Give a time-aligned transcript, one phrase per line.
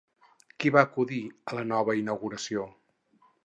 [0.63, 1.21] Qui va acudir
[1.53, 2.69] a la nova inauguració?